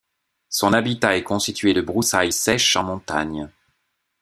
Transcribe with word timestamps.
Son 0.49 0.73
habitat 0.73 1.15
est 1.15 1.21
constitué 1.23 1.75
de 1.75 1.81
broussailles 1.81 2.31
sèches 2.33 2.75
en 2.75 2.81
montagne. 2.83 3.51